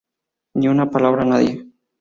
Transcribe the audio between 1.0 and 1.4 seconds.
a